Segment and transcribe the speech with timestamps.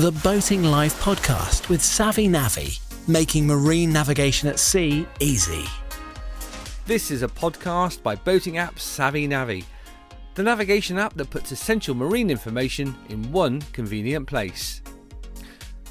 [0.00, 5.66] the Boating Life podcast with Savvy Navvy, making marine navigation at sea easy.
[6.86, 9.62] This is a podcast by boating app Savvy Navvy,
[10.36, 14.80] the navigation app that puts essential marine information in one convenient place.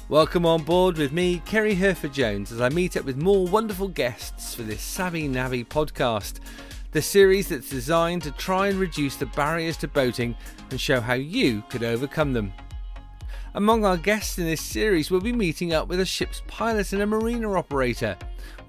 [0.08, 3.86] Welcome on board with me, Kerry Herford Jones, as I meet up with more wonderful
[3.86, 6.40] guests for this Savvy Navvy podcast,
[6.90, 10.34] the series that's designed to try and reduce the barriers to boating
[10.72, 12.52] and show how you could overcome them.
[13.54, 17.02] Among our guests in this series, we'll be meeting up with a ship's pilot and
[17.02, 18.16] a marina operator.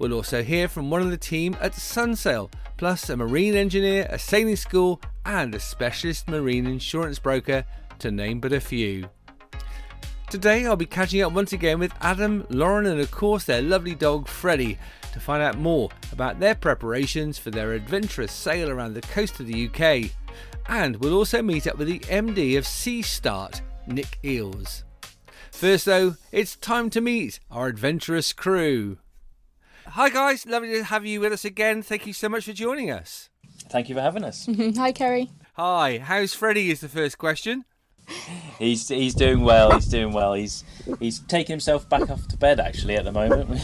[0.00, 4.18] We'll also hear from one of the team at Sunsail, plus a marine engineer, a
[4.18, 7.64] sailing school, and a specialist marine insurance broker,
[8.00, 9.08] to name but a few.
[10.30, 13.94] Today, I'll be catching up once again with Adam, Lauren, and of course their lovely
[13.94, 14.78] dog Freddie
[15.12, 19.46] to find out more about their preparations for their adventurous sail around the coast of
[19.46, 20.10] the UK.
[20.66, 24.84] And we'll also meet up with the MD of Sea Start, Nick Eels.
[25.50, 28.98] First, though, it's time to meet our adventurous crew.
[29.86, 30.46] Hi, guys.
[30.46, 31.82] Lovely to have you with us again.
[31.82, 33.28] Thank you so much for joining us.
[33.70, 34.48] Thank you for having us.
[34.76, 35.30] Hi, Kerry.
[35.54, 35.98] Hi.
[35.98, 36.70] How's Freddie?
[36.70, 37.64] Is the first question.
[38.58, 39.72] He's he's doing well.
[39.72, 40.34] He's doing well.
[40.34, 40.64] He's
[40.98, 43.60] he's taking himself back off to bed actually at the moment.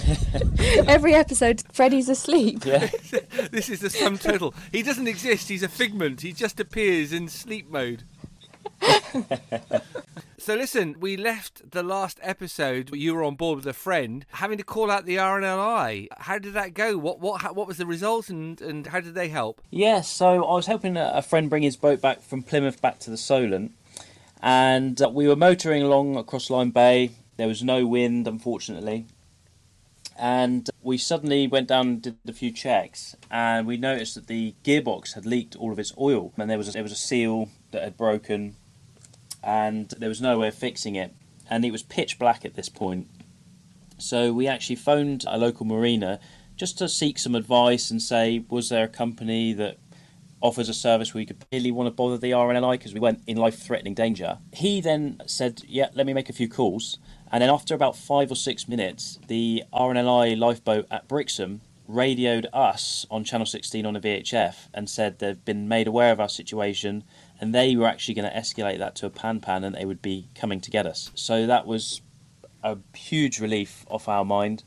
[0.89, 2.65] Every episode, Freddie's asleep.
[2.65, 2.89] yeah.
[3.51, 4.55] this is the sum total.
[4.71, 5.49] He doesn't exist.
[5.49, 6.21] He's a figment.
[6.21, 8.05] He just appears in sleep mode.
[10.39, 12.95] so listen, we left the last episode.
[12.95, 16.09] You were on board with a friend, having to call out the RNLI.
[16.19, 16.97] How did that go?
[16.99, 19.61] What what what was the result, and and how did they help?
[19.71, 20.01] Yeah.
[20.03, 23.11] So I was helping a a friend bring his boat back from Plymouth back to
[23.11, 23.73] the Solent,
[24.43, 27.13] and uh, we were motoring along across Lyme Bay.
[27.37, 29.07] There was no wind, unfortunately.
[30.19, 34.55] And we suddenly went down and did a few checks, and we noticed that the
[34.65, 37.51] gearbox had leaked all of its oil, and there was a, there was a seal
[37.71, 38.57] that had broken,
[39.43, 41.15] and there was no way of fixing it,
[41.49, 43.09] and it was pitch black at this point.
[43.99, 46.21] So we actually phoned a local marina
[46.57, 49.79] just to seek some advice and say, was there a company that
[50.41, 53.21] offers a service where you could really want to bother the RNLI because we went
[53.27, 54.39] in life-threatening danger.
[54.53, 56.99] He then said, "Yeah, let me make a few calls."
[57.31, 63.07] And then after about five or six minutes, the RNLI lifeboat at Brixham radioed us
[63.11, 67.03] on Channel 16 on a VHF and said they've been made aware of our situation
[67.41, 70.03] and they were actually going to escalate that to a pan pan and they would
[70.03, 71.11] be coming to get us.
[71.15, 72.01] So that was
[72.63, 74.65] a huge relief off our mind.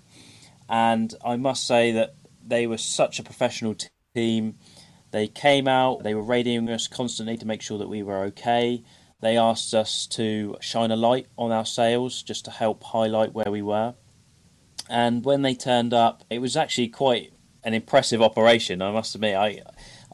[0.70, 2.16] And I must say that
[2.46, 4.56] they were such a professional t- team.
[5.12, 8.84] They came out, they were radioing us constantly to make sure that we were okay.
[9.20, 13.52] They asked us to shine a light on our sails just to help highlight where
[13.52, 13.96] we were.
[14.90, 17.34] And when they turned up, it was actually quite
[17.64, 18.82] an impressive operation.
[18.82, 19.62] I must admit, I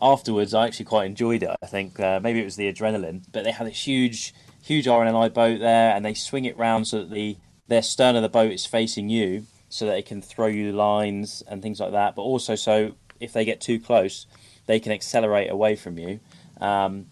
[0.01, 1.49] afterwards I actually quite enjoyed it.
[1.61, 5.33] I think uh, maybe it was the adrenaline, but they had this huge, huge RNLI
[5.33, 7.37] boat there, and they swing it round so that the
[7.67, 11.43] their stern of the boat is facing you, so that they can throw you lines
[11.47, 12.15] and things like that.
[12.15, 14.25] But also, so if they get too close,
[14.65, 16.19] they can accelerate away from you.
[16.61, 17.07] Um,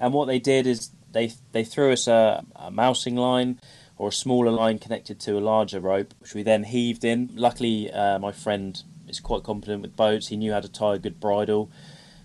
[0.00, 3.60] and what they did is they they threw us a, a mousing line
[3.98, 7.30] or a smaller line connected to a larger rope, which we then heaved in.
[7.34, 10.28] Luckily, uh, my friend is quite competent with boats.
[10.28, 11.70] He knew how to tie a good bridle.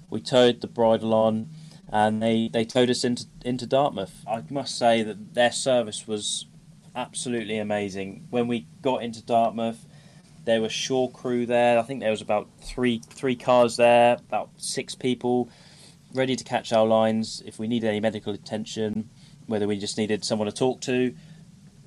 [0.10, 1.50] We towed the bridle on,
[1.90, 4.24] and they, they towed us into into Dartmouth.
[4.28, 6.46] I must say that their service was
[6.96, 8.28] absolutely amazing.
[8.30, 9.86] When we got into Dartmouth,
[10.46, 11.78] there was shore crew there.
[11.78, 15.50] I think there was about three three cars there, about six people
[16.14, 19.10] ready to catch our lines if we needed any medical attention,
[19.46, 21.14] whether we just needed someone to talk to.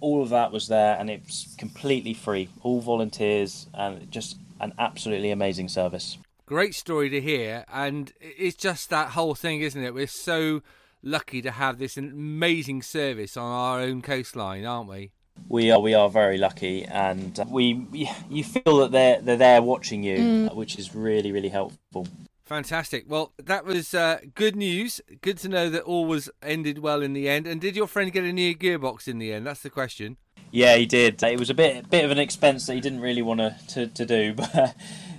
[0.00, 2.48] All of that was there, and it was completely free.
[2.62, 6.18] All volunteers, and just an absolutely amazing service.
[6.50, 9.94] Great story to hear, and it's just that whole thing, isn't it?
[9.94, 10.62] We're so
[11.00, 15.12] lucky to have this amazing service on our own coastline, aren't we?
[15.48, 17.86] We are we are very lucky, and uh, we
[18.28, 22.08] you feel that they're they're there watching you, which is really really helpful.
[22.42, 23.04] Fantastic.
[23.06, 25.00] Well, that was uh, good news.
[25.20, 27.46] Good to know that all was ended well in the end.
[27.46, 29.46] And did your friend get a new gearbox in the end?
[29.46, 30.16] That's the question.
[30.50, 31.22] Yeah, he did.
[31.22, 33.86] It was a bit bit of an expense that he didn't really want to, to,
[33.86, 34.74] to do, but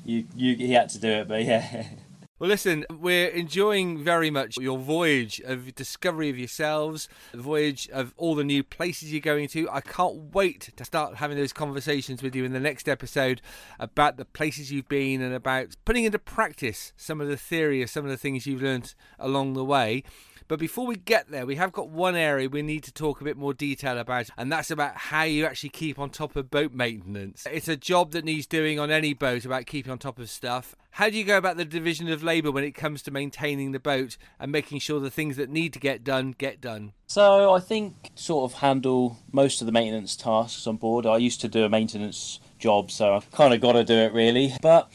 [0.06, 1.28] you, you he had to do it.
[1.28, 1.86] But yeah.
[2.42, 8.16] Well, listen, we're enjoying very much your voyage of discovery of yourselves, the voyage of
[8.18, 9.70] all the new places you're going to.
[9.70, 13.44] I can't wait to start having those conversations with you in the next episode
[13.80, 17.92] about the places you've been and about putting into practice some of the theory of
[17.92, 20.04] some of the things you've learned along the way.
[20.48, 23.24] But before we get there, we have got one area we need to talk a
[23.24, 26.74] bit more detail about, and that's about how you actually keep on top of boat
[26.74, 27.48] maintenance.
[27.50, 30.76] It's a job that needs doing on any boat about keeping on top of stuff.
[30.96, 33.80] How do you go about the division of labour when it comes to maintaining the
[33.80, 36.92] boat and making sure the things that need to get done get done?
[37.08, 41.06] So I think sort of handle most of the maintenance tasks on board.
[41.06, 44.12] I used to do a maintenance job, so I've kind of got to do it
[44.12, 44.54] really.
[44.62, 44.92] But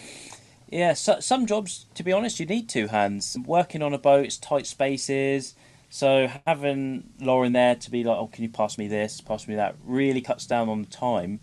[0.69, 3.37] yeah, so, some jobs, to be honest, you need two hands.
[3.47, 5.55] Working on a boat, it's tight spaces.
[5.89, 9.55] So having Lauren there to be like, oh, can you pass me this, pass me
[9.55, 11.41] that, really cuts down on the time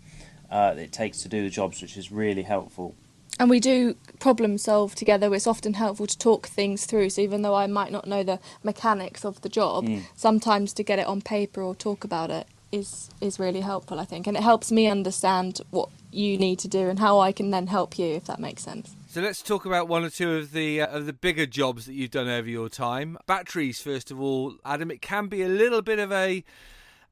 [0.50, 2.94] uh, it takes to do the jobs, which is really helpful.
[3.38, 5.34] And we do problem solve together.
[5.34, 7.10] It's often helpful to talk things through.
[7.10, 10.02] So even though I might not know the mechanics of the job, Mm.
[10.16, 13.98] sometimes to get it on paper or talk about it is is really helpful.
[14.00, 17.32] I think, and it helps me understand what you need to do and how I
[17.32, 18.94] can then help you, if that makes sense.
[19.08, 21.94] So let's talk about one or two of the uh, of the bigger jobs that
[21.94, 23.16] you've done over your time.
[23.26, 24.90] Batteries, first of all, Adam.
[24.90, 26.44] It can be a little bit of a,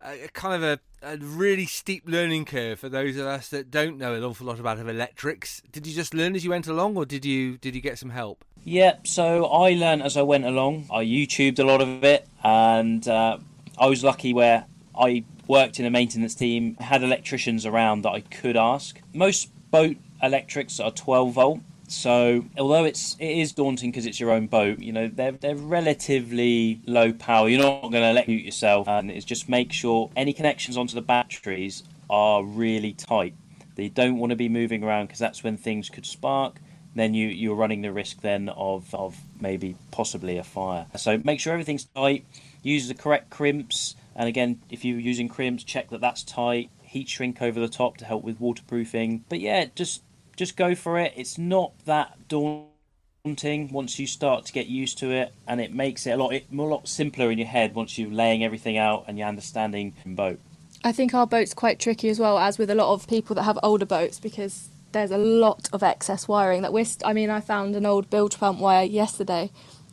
[0.04, 3.98] a kind of a, a really steep learning curve for those of us that don't
[3.98, 5.62] know an awful lot about electrics.
[5.72, 8.10] Did you just learn as you went along, or did you did you get some
[8.10, 8.44] help?
[8.64, 10.86] Yeah, so I learned as I went along.
[10.90, 13.38] I YouTubed a lot of it, and uh,
[13.78, 14.66] I was lucky where
[14.98, 19.00] I worked in a maintenance team, had electricians around that I could ask.
[19.12, 21.60] Most boat electrics are 12 volt,
[21.92, 25.56] so although it's it is daunting because it's your own boat, you know they're they're
[25.56, 27.48] relatively low power.
[27.48, 31.02] You're not going to electrocute yourself, and it's just make sure any connections onto the
[31.02, 33.34] batteries are really tight.
[33.74, 36.60] They don't want to be moving around because that's when things could spark
[36.94, 40.86] then you you're running the risk then of of maybe possibly a fire.
[40.96, 42.26] So make sure everything's tight.
[42.62, 46.70] Use the correct crimps, and again, if you're using crimps, check that that's tight.
[46.82, 49.24] Heat shrink over the top to help with waterproofing.
[49.28, 50.02] But yeah, just
[50.36, 51.12] just go for it.
[51.16, 56.06] It's not that daunting once you start to get used to it, and it makes
[56.06, 59.04] it a lot it, a lot simpler in your head once you're laying everything out
[59.06, 60.40] and you're understanding in boat.
[60.84, 63.44] I think our boat's quite tricky as well, as with a lot of people that
[63.44, 66.84] have older boats, because there's a lot of excess wiring that we're.
[66.84, 69.50] St- I mean, I found an old bilge pump wire yesterday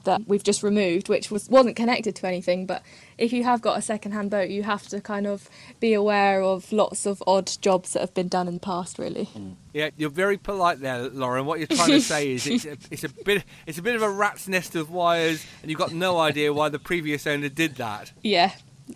[0.10, 2.66] that we've just removed, which was wasn't connected to anything.
[2.66, 2.84] But
[3.18, 6.72] if you have got a second-hand boat, you have to kind of be aware of
[6.72, 9.00] lots of odd jobs that have been done in the past.
[9.00, 9.56] Really, mm.
[9.74, 11.46] Yeah, you're very polite there, Lauren.
[11.46, 14.02] What you're trying to say is it's a, it's a bit it's a bit of
[14.02, 17.76] a rat's nest of wires, and you've got no idea why the previous owner did
[17.76, 18.12] that.
[18.24, 18.52] yeah,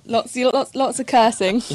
[0.06, 1.62] lots, lots, lots of cursing.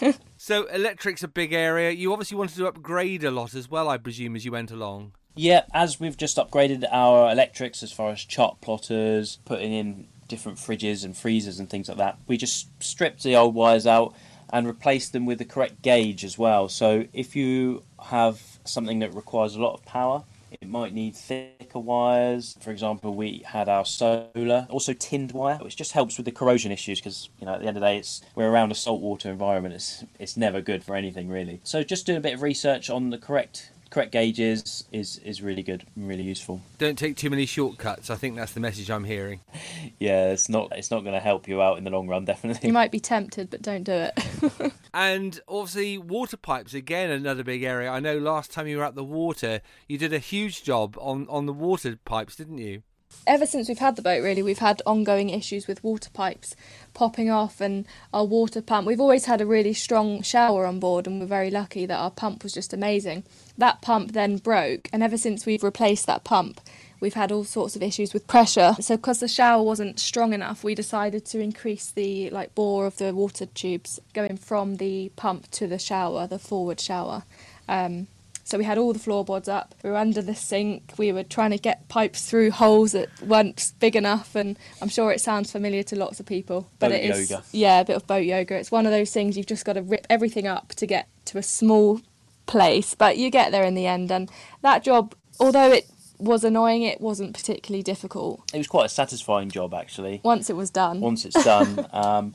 [0.42, 1.90] So electric's a big area.
[1.90, 5.12] You obviously wanted to upgrade a lot as well, I presume, as you went along.
[5.34, 10.58] Yeah, as we've just upgraded our electrics as far as chart plotters, putting in different
[10.58, 14.14] fridges and freezers and things like that, we just stripped the old wires out
[14.52, 16.68] and replaced them with the correct gauge as well.
[16.68, 21.78] So if you have something that requires a lot of power, it might need thicker
[21.78, 22.56] wires.
[22.60, 26.72] For example, we had our solar, also tinned wire, which just helps with the corrosion
[26.72, 29.30] issues because you know at the end of the day, it's we're around a saltwater
[29.30, 29.74] environment.
[29.74, 31.60] It's it's never good for anything really.
[31.62, 35.62] So just do a bit of research on the correct correct gauges is is really
[35.62, 36.62] good and really useful.
[36.78, 38.08] Don't take too many shortcuts.
[38.08, 39.40] I think that's the message I'm hearing.
[39.98, 42.66] Yeah, it's not it's not going to help you out in the long run, definitely.
[42.68, 44.72] you might be tempted, but don't do it.
[44.92, 47.88] And obviously, water pipes again, another big area.
[47.90, 51.26] I know last time you were at the water, you did a huge job on
[51.28, 52.82] on the water pipes, didn't you?
[53.30, 56.56] Ever since we've had the boat, really, we've had ongoing issues with water pipes
[56.94, 58.86] popping off and our water pump.
[58.86, 62.10] We've always had a really strong shower on board, and we're very lucky that our
[62.10, 63.22] pump was just amazing.
[63.56, 66.60] That pump then broke, and ever since we've replaced that pump,
[66.98, 68.74] we've had all sorts of issues with pressure.
[68.80, 72.96] So, because the shower wasn't strong enough, we decided to increase the like bore of
[72.96, 77.22] the water tubes going from the pump to the shower, the forward shower.
[77.68, 78.08] Um,
[78.50, 79.76] so we had all the floorboards up.
[79.84, 80.94] We were under the sink.
[80.98, 85.12] We were trying to get pipes through holes that weren't big enough, and I'm sure
[85.12, 86.68] it sounds familiar to lots of people.
[86.80, 87.44] But Boat it is, yoga.
[87.52, 88.56] yeah, a bit of boat yoga.
[88.56, 91.38] It's one of those things you've just got to rip everything up to get to
[91.38, 92.00] a small
[92.46, 94.10] place, but you get there in the end.
[94.10, 94.28] And
[94.62, 95.88] that job, although it
[96.18, 100.20] was annoying, it wasn't particularly difficult It was quite a satisfying job actually.
[100.24, 101.00] once it was done.
[101.00, 101.86] once it's done.
[101.92, 102.34] um,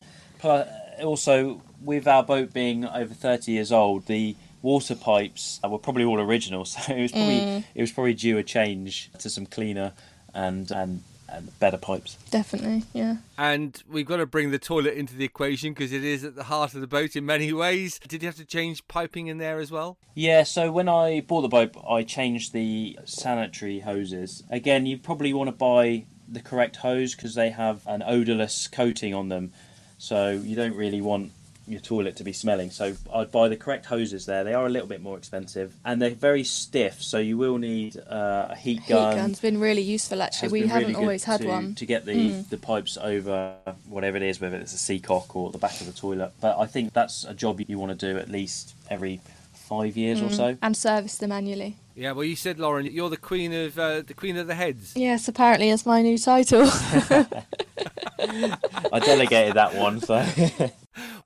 [1.04, 6.20] also, with our boat being over thirty years old, the water pipes were probably all
[6.20, 7.64] original, so it was probably mm.
[7.74, 9.94] it was probably due a change to some cleaner
[10.34, 12.18] and and, and better pipes.
[12.32, 13.18] Definitely, yeah.
[13.38, 16.46] And we've got to bring the toilet into the equation because it is at the
[16.46, 18.00] heart of the boat in many ways.
[18.00, 19.98] Did you have to change piping in there as well?
[20.16, 24.44] Yeah, so when I bought the boat, I changed the sanitary hoses.
[24.50, 29.14] Again, you probably want to buy the correct hose because they have an odorless coating
[29.14, 29.54] on them,
[30.00, 31.32] so you don't really want
[31.68, 32.70] your toilet to be smelling.
[32.70, 34.44] So I'd buy the correct hoses there.
[34.44, 37.98] They are a little bit more expensive and they're very stiff, so you will need
[37.98, 38.86] uh, a heat gun.
[38.86, 39.16] Heat gun.
[39.16, 40.50] gun's been really useful actually.
[40.50, 41.76] We haven't really always had to, one.
[41.76, 43.56] to get the, the pipes over
[43.88, 46.32] whatever it is, whether it's a seacock or the back of the toilet.
[46.42, 49.22] But I think that's a job you want to do at least every
[49.54, 50.58] five years or so.
[50.62, 51.76] and service them annually.
[51.96, 54.94] Yeah, well, you said, Lauren, you're the queen of uh, the queen of the heads.
[54.96, 56.64] Yes, apparently it's my new title.
[56.70, 57.46] I
[59.00, 60.16] delegated that one, so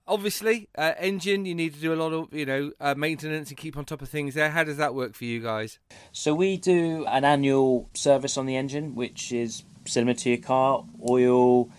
[0.07, 3.57] Obviously, uh, engine, you need to do a lot of you know uh, maintenance and
[3.57, 4.33] keep on top of things.
[4.33, 5.79] There, how does that work for you guys?
[6.11, 10.83] so we do an annual service on the engine, which is similar to your car:
[11.07, 11.69] oil,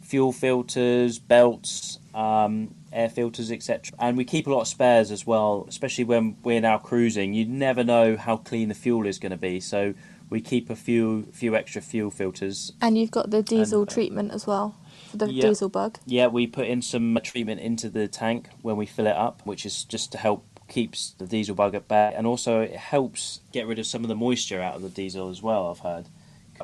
[0.00, 3.96] fuel filters, belts, um, air filters, etc.
[3.98, 7.32] And we keep a lot of spares as well, especially when we're now cruising.
[7.32, 9.94] You never know how clean the fuel is going to be, so
[10.28, 14.32] we keep a few few extra fuel filters and you've got the diesel And- treatment
[14.32, 14.74] as well
[15.12, 15.42] for the Yeah.
[15.48, 15.98] diesel bug.
[16.06, 19.64] Yeah, we put in some treatment into the tank when we fill it up, which
[19.64, 23.66] is just to help keeps the diesel bug at bay, and also it helps get
[23.66, 25.70] rid of some of the moisture out of the diesel as well.
[25.70, 26.06] I've heard.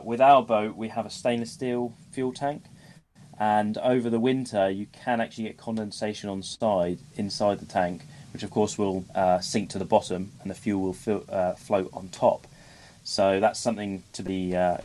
[0.03, 2.63] With our boat, we have a stainless steel fuel tank,
[3.39, 8.03] and over the winter, you can actually get condensation on side inside the tank,
[8.33, 11.53] which of course will uh, sink to the bottom, and the fuel will fil- uh,
[11.55, 12.47] float on top.
[13.05, 14.79] So that's something to be uh,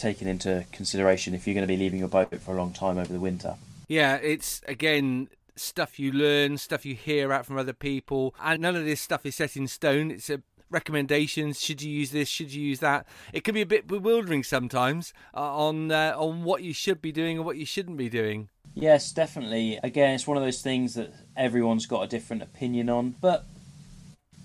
[0.00, 2.98] taken into consideration if you're going to be leaving your boat for a long time
[2.98, 3.56] over the winter.
[3.88, 8.76] Yeah, it's again stuff you learn, stuff you hear out from other people, and none
[8.76, 10.10] of this stuff is set in stone.
[10.10, 11.60] It's a recommendations.
[11.60, 12.28] Should you use this?
[12.28, 13.06] Should you use that?
[13.32, 17.12] It can be a bit bewildering sometimes uh, on uh, on what you should be
[17.12, 18.48] doing and what you shouldn't be doing.
[18.74, 19.78] Yes, definitely.
[19.82, 23.16] Again, it's one of those things that everyone's got a different opinion on.
[23.20, 23.44] But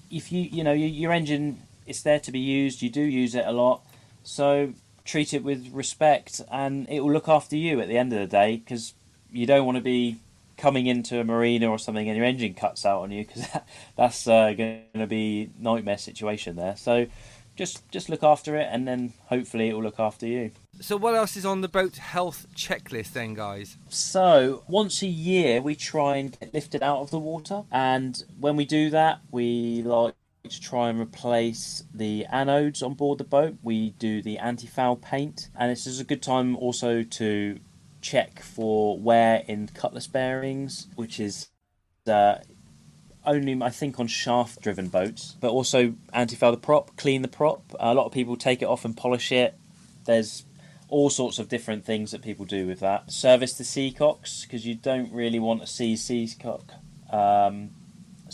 [0.10, 2.82] if you, you know, your, your engine, it's there to be used.
[2.82, 3.86] You do use it a lot,
[4.24, 4.74] so
[5.06, 8.28] treat it with respect, and it will look after you at the end of the
[8.28, 8.58] day.
[8.58, 8.94] Because
[9.32, 10.18] you don't want to be
[10.58, 13.68] coming into a marina or something and your engine cuts out on you, because that,
[13.96, 16.76] that's uh, going to be nightmare situation there.
[16.76, 17.08] So
[17.56, 20.52] just just look after it, and then hopefully it will look after you.
[20.82, 23.78] So, what else is on the boat health checklist then, guys?
[23.88, 27.64] So, once a year, we try and get lifted out of the water.
[27.72, 30.16] And when we do that, we like
[30.50, 33.56] to try and replace the anodes on board the boat.
[33.64, 35.50] We do the anti foul paint.
[35.58, 37.60] And this is a good time also to
[38.02, 41.50] check for wear in cutless bearings, which is.
[42.08, 42.36] Uh,
[43.28, 47.28] only I think on shaft driven boats, but also anti foul the prop, clean the
[47.28, 47.64] prop.
[47.80, 49.56] A lot of people take it off and polish it.
[50.06, 50.46] There's
[50.90, 53.12] all sorts of different things that people do with that.
[53.12, 56.74] Service the seacocks because you don't really want a sea seacock.
[57.12, 57.72] Um,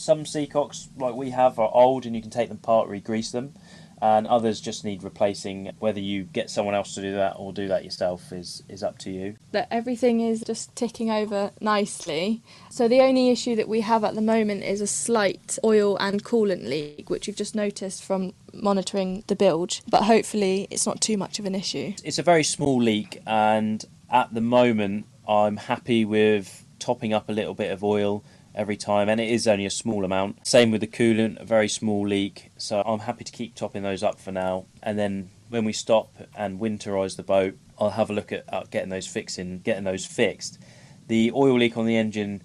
[0.01, 3.53] some seacocks, like we have, are old and you can take them apart, re-grease them,
[4.01, 5.71] and others just need replacing.
[5.79, 8.97] Whether you get someone else to do that or do that yourself is is up
[8.99, 9.35] to you.
[9.51, 12.41] that everything is just ticking over nicely.
[12.69, 16.23] So the only issue that we have at the moment is a slight oil and
[16.23, 19.83] coolant leak, which we've just noticed from monitoring the bilge.
[19.87, 21.93] But hopefully it's not too much of an issue.
[22.03, 27.31] It's a very small leak, and at the moment, I'm happy with topping up a
[27.31, 28.23] little bit of oil
[28.55, 30.45] every time, and it is only a small amount.
[30.45, 34.03] Same with the coolant, a very small leak, so I'm happy to keep topping those
[34.03, 34.65] up for now.
[34.83, 38.63] And then when we stop and winterize the boat, I'll have a look at uh,
[38.71, 40.59] getting those fixing, getting those fixed.
[41.07, 42.41] The oil leak on the engine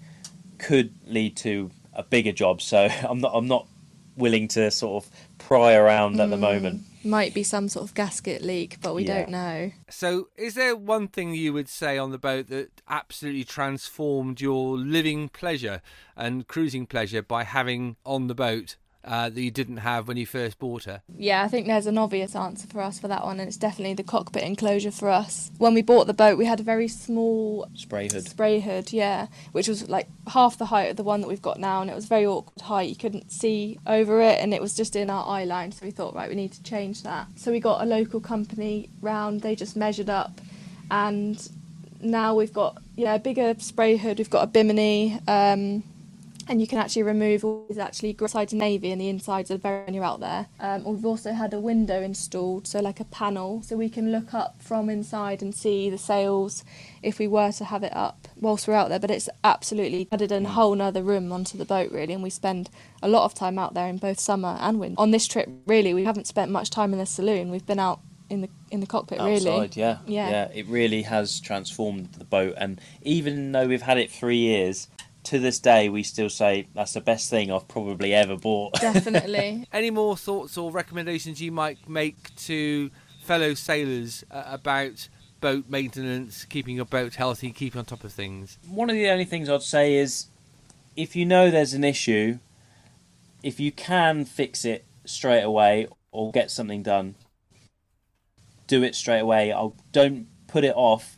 [0.57, 3.67] could lead to a bigger job, so I'm not I'm not
[4.15, 6.83] willing to sort of pry around at the moment.
[7.07, 9.19] Might be some sort of gasket leak, but we Yeah.
[9.19, 9.71] don't know.
[9.89, 14.77] So, is there one thing you would say on the boat that absolutely transformed your
[14.77, 15.81] living pleasure
[16.17, 18.75] and cruising pleasure by having on the boat
[19.07, 21.01] uh, that you didn't have when you first bought her?
[21.17, 23.93] Yeah, I think there's an obvious answer for us for that one, and it's definitely
[23.93, 25.49] the cockpit enclosure for us.
[25.57, 28.27] When we bought the boat, we had a very small Spray hood.
[28.27, 31.59] spray hood, yeah, which was like half the height of the one that we've got
[31.59, 32.89] now, and it was very awkward height.
[32.89, 35.71] You couldn't see over it, and it was just in our eye line.
[35.71, 37.27] So we thought, right, we need to change that.
[37.37, 39.41] So we got a local company round.
[39.41, 40.41] They just measured up,
[40.91, 41.49] and
[42.01, 44.17] now we've got yeah a bigger spray hood.
[44.17, 45.19] We've got a bimini.
[45.27, 45.83] Um,
[46.49, 49.57] and you can actually remove all these actually sides of navy and the insides are
[49.57, 50.47] very when you're out there.
[50.59, 54.33] Um, we've also had a window installed, so like a panel, so we can look
[54.33, 56.63] up from inside and see the sails
[57.01, 58.99] if we were to have it up whilst we're out there.
[58.99, 62.69] But it's absolutely added a whole nother room onto the boat really, and we spend
[63.01, 64.99] a lot of time out there in both summer and winter.
[64.99, 67.49] On this trip, really, we haven't spent much time in the saloon.
[67.49, 69.49] We've been out in the in the cockpit really.
[69.49, 69.77] outside.
[69.77, 70.51] Yeah, Yeah.
[70.53, 74.87] It really has transformed the boat, and even though we've had it three years,
[75.27, 78.73] to this day we still say that's the best thing I've probably ever bought.
[78.81, 79.67] Definitely.
[79.73, 82.89] Any more thoughts or recommendations you might make to
[83.23, 85.09] fellow sailors uh, about
[85.41, 88.57] boat maintenance, keeping your boat healthy, keeping on top of things?
[88.69, 90.27] One of the only things I'd say is,
[90.95, 92.39] if you know there's an issue,
[93.43, 97.15] if you can fix it straight away or get something done,
[98.67, 99.51] do it straight away.
[99.51, 101.16] I'll don't put it off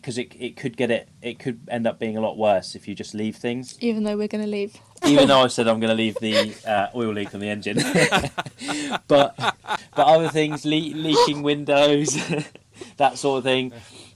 [0.00, 2.88] because it it could get it it could end up being a lot worse if
[2.88, 3.76] you just leave things.
[3.80, 4.76] Even though we're going to leave.
[5.06, 7.76] even though I said I'm going to leave the uh, oil leak on the engine.
[9.08, 12.18] but but other things, le- leaking windows,
[12.96, 13.72] that sort of thing.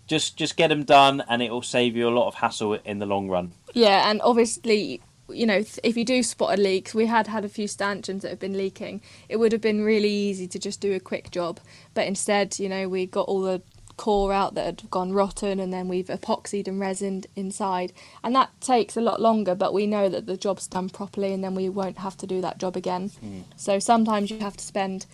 [0.06, 2.98] Just just get them done, and it will save you a lot of hassle in
[2.98, 3.52] the long run.
[3.72, 5.00] Yeah, and obviously,
[5.30, 8.28] you know, if you do spot a leak, we had had a few stanchions that
[8.28, 9.00] have been leaking.
[9.30, 11.58] It would have been really easy to just do a quick job,
[11.94, 13.62] but instead, you know, we got all the
[13.96, 18.50] core out that had gone rotten, and then we've epoxied and resined inside, and that
[18.60, 19.54] takes a lot longer.
[19.54, 22.40] But we know that the job's done properly, and then we won't have to do
[22.40, 23.10] that job again.
[23.24, 23.44] Mm.
[23.56, 25.06] So sometimes you have to spend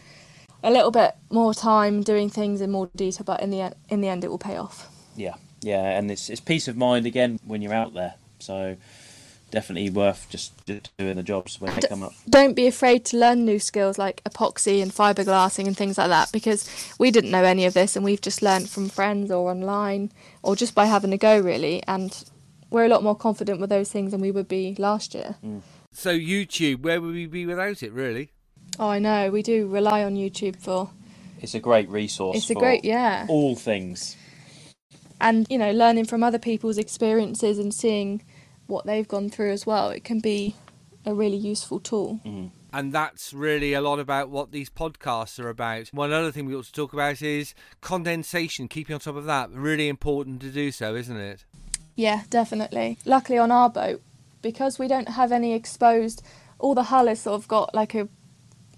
[0.62, 4.00] a little bit more time doing things in more detail, but in the e- in
[4.00, 4.88] the end, it will pay off.
[5.16, 8.14] Yeah, yeah, and it's it's peace of mind again when you're out there.
[8.38, 8.76] So
[9.50, 12.12] definitely worth just doing the jobs when they D- come up.
[12.28, 16.30] don't be afraid to learn new skills like epoxy and fiberglassing and things like that
[16.32, 20.10] because we didn't know any of this and we've just learned from friends or online
[20.42, 22.24] or just by having a go really and
[22.70, 25.34] we're a lot more confident with those things than we would be last year.
[25.44, 25.62] Mm.
[25.92, 27.92] So YouTube, where would we be without it?
[27.92, 28.30] Really?
[28.78, 29.30] Oh, I know.
[29.30, 30.90] We do rely on YouTube for
[31.40, 32.36] It's a great resource.
[32.36, 33.26] it's a for great yeah.
[33.28, 34.16] all things.
[35.20, 38.22] And you know, learning from other people's experiences and seeing
[38.70, 39.90] what they've gone through as well.
[39.90, 40.54] It can be
[41.04, 42.20] a really useful tool.
[42.24, 42.48] Mm-hmm.
[42.72, 45.88] And that's really a lot about what these podcasts are about.
[45.88, 49.50] One other thing we ought to talk about is condensation, keeping on top of that.
[49.50, 51.44] Really important to do so, isn't it?
[51.96, 52.98] Yeah, definitely.
[53.04, 54.00] Luckily on our boat,
[54.40, 56.22] because we don't have any exposed,
[56.60, 58.08] all the hull has sort of got like a,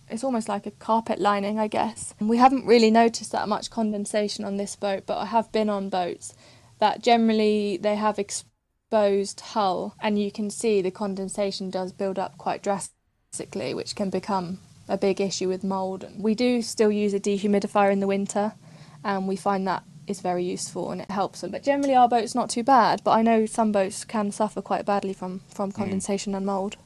[0.08, 2.14] it's almost like a carpet lining, I guess.
[2.18, 5.90] We haven't really noticed that much condensation on this boat, but I have been on
[5.90, 6.34] boats
[6.78, 8.18] that generally they have
[8.92, 14.10] exposed hull, and you can see the condensation does build up quite drastically, which can
[14.10, 16.06] become a big issue with mould.
[16.18, 18.52] We do still use a dehumidifier in the winter,
[19.02, 21.52] and we find that is very useful and it helps them.
[21.52, 23.00] But generally, our boat's not too bad.
[23.02, 25.76] But I know some boats can suffer quite badly from from hmm.
[25.76, 26.76] condensation and mould.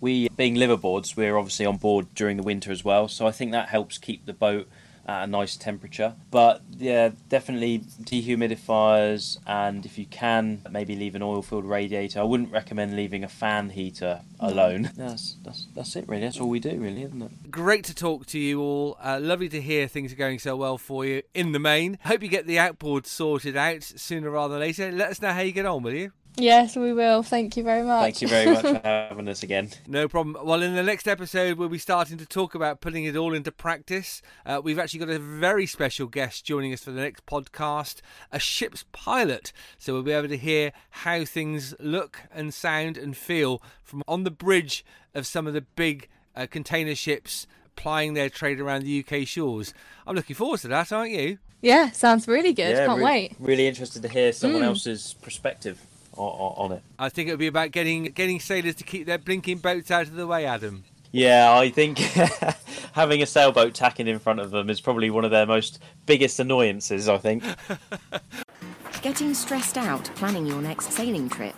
[0.00, 3.52] We, being liveaboards, we're obviously on board during the winter as well, so I think
[3.52, 4.66] that helps keep the boat
[5.06, 6.14] at a nice temperature.
[6.30, 12.20] But yeah, definitely dehumidifiers, and if you can, maybe leave an oil-filled radiator.
[12.20, 14.90] I wouldn't recommend leaving a fan heater alone.
[14.96, 16.22] That's that's that's it really.
[16.22, 17.50] That's all we do really, isn't it?
[17.50, 18.96] Great to talk to you all.
[19.02, 21.98] Uh, lovely to hear things are going so well for you in the main.
[22.04, 24.92] Hope you get the outboard sorted out sooner rather than later.
[24.92, 26.12] Let us know how you get on, will you?
[26.36, 27.22] Yes, we will.
[27.22, 28.02] Thank you very much.
[28.02, 29.70] Thank you very much for having us again.
[29.86, 30.36] No problem.
[30.44, 33.52] Well, in the next episode, we'll be starting to talk about putting it all into
[33.52, 34.20] practice.
[34.44, 38.00] Uh, we've actually got a very special guest joining us for the next podcast,
[38.32, 39.52] a ship's pilot.
[39.78, 44.24] So we'll be able to hear how things look and sound and feel from on
[44.24, 49.04] the bridge of some of the big uh, container ships plying their trade around the
[49.08, 49.72] UK shores.
[50.06, 51.38] I'm looking forward to that, aren't you?
[51.60, 52.74] Yeah, sounds really good.
[52.76, 53.32] Can't re- wait.
[53.38, 54.66] Really interested to hear someone Mm.
[54.66, 55.80] else's perspective
[56.16, 56.82] on, on it.
[56.98, 60.14] I think it'll be about getting getting sailors to keep their blinking boats out of
[60.14, 60.84] the way, Adam.
[61.12, 61.98] Yeah, I think
[62.92, 66.40] having a sailboat tacking in front of them is probably one of their most biggest
[66.40, 67.08] annoyances.
[67.08, 67.44] I think.
[69.02, 71.54] Getting stressed out planning your next sailing trip?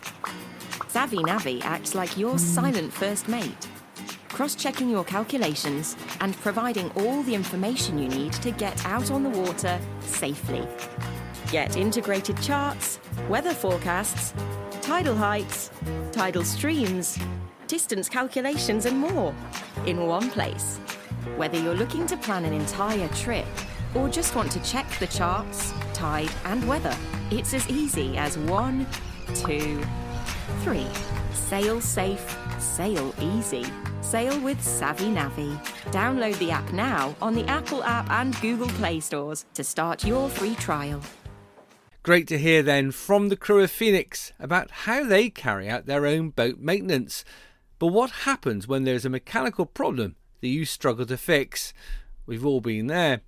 [0.88, 3.68] Savvy Navvy acts like your silent first mate,
[4.28, 9.22] cross checking your calculations and providing all the information you need to get out on
[9.22, 10.66] the water safely.
[11.50, 14.34] Get integrated charts, weather forecasts,
[14.82, 15.70] tidal heights,
[16.10, 17.18] tidal streams,
[17.68, 19.32] distance calculations, and more
[19.86, 20.78] in one place.
[21.36, 23.46] Whether you're looking to plan an entire trip
[23.94, 26.96] or just want to check the charts, tide, and weather,
[27.30, 28.84] it's as easy as one,
[29.34, 29.80] two,
[30.64, 30.88] three.
[31.32, 33.64] Sail safe, sail easy.
[34.00, 35.56] Sail with Savvy Navvy.
[35.90, 40.28] Download the app now on the Apple app and Google Play stores to start your
[40.28, 41.00] free trial.
[42.06, 46.06] Great to hear then from the crew of Phoenix about how they carry out their
[46.06, 47.24] own boat maintenance.
[47.80, 51.72] But what happens when there's a mechanical problem that you struggle to fix?
[52.24, 53.22] We've all been there.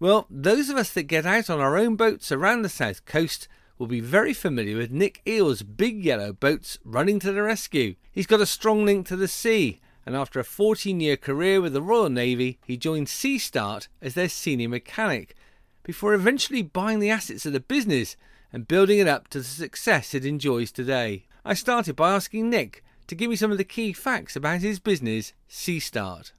[0.00, 3.48] Well, those of us that get out on our own boats around the south coast
[3.76, 7.96] will be very familiar with Nick Eel's big yellow boats running to the rescue.
[8.10, 11.74] He's got a strong link to the sea, and after a 14 year career with
[11.74, 15.36] the Royal Navy, he joined Sea Start as their senior mechanic
[15.82, 18.16] before eventually buying the assets of the business
[18.52, 21.26] and building it up to the success it enjoys today.
[21.44, 24.78] I started by asking Nick to give me some of the key facts about his
[24.78, 26.32] business, Sea Start.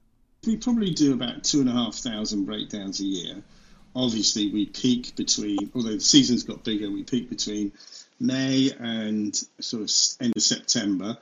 [0.46, 3.42] We probably do about two and a half thousand breakdowns a year.
[3.96, 7.72] Obviously, we peak between, although the season's got bigger, we peak between
[8.20, 11.16] May and sort of end of September.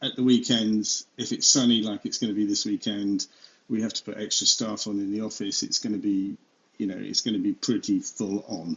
[0.00, 3.26] At the weekends, if it's sunny like it's going to be this weekend,
[3.68, 5.62] we have to put extra staff on in the office.
[5.62, 6.36] It's going to be,
[6.78, 8.76] you know, it's going to be pretty full on.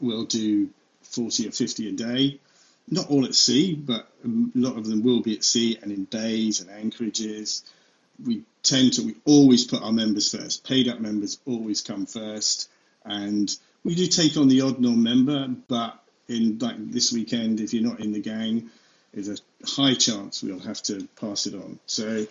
[0.00, 0.70] We'll do
[1.02, 2.40] 40 or 50 a day.
[2.88, 6.04] not all at sea, but a lot of them will be at sea and in
[6.04, 7.62] bays and anchorages.
[8.24, 10.66] We tend to, we always put our members first.
[10.66, 12.68] Paid up members always come first.
[13.04, 17.74] And we do take on the odd non member, but in like this weekend, if
[17.74, 18.70] you're not in the gang,
[19.12, 21.78] there's a high chance we'll have to pass it on.
[21.86, 22.26] So,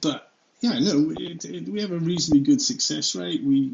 [0.00, 3.42] but yeah, no, it, it, we have a reasonably good success rate.
[3.42, 3.72] We,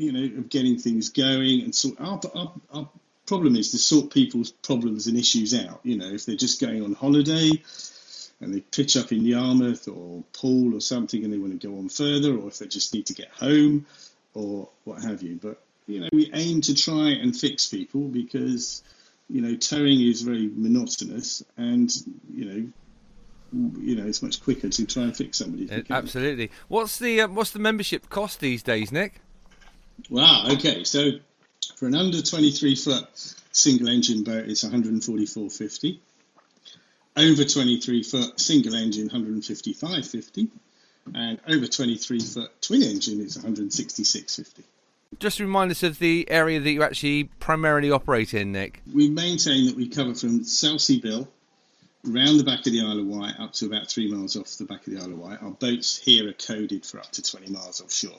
[0.00, 2.00] you know, of getting things going and sort.
[2.00, 2.88] Our, our, our
[3.26, 5.80] problem is to sort people's problems and issues out.
[5.84, 7.50] You know, if they're just going on holiday
[8.40, 11.76] and they pitch up in Yarmouth or Poole or something and they want to go
[11.76, 13.84] on further, or if they just need to get home
[14.32, 15.38] or what have you.
[15.40, 18.82] But you know, we aim to try and fix people because
[19.28, 21.94] you know towing is very monotonous, and
[22.34, 22.68] you know.
[23.52, 25.68] You know, it's much quicker to try and fix somebody.
[25.90, 26.52] Absolutely.
[26.68, 29.14] What's the uh, what's the membership cost these days, Nick?
[30.08, 30.46] Wow.
[30.52, 30.84] Okay.
[30.84, 31.12] So
[31.76, 33.06] for an under 23 foot
[33.52, 35.98] single engine boat, it's 144.50.
[37.16, 40.48] Over 23 foot single engine, 155.50,
[41.14, 44.62] and over 23 foot twin engine, it's 166.50.
[45.18, 48.80] Just remind us of the area that you actually primarily operate in, Nick.
[48.94, 51.26] We maintain that we cover from Selsey Bill
[52.04, 54.64] round the back of the Isle of Wight up to about three miles off the
[54.64, 55.42] back of the Isle of Wight.
[55.42, 58.18] Our boats here are coded for up to 20 miles offshore.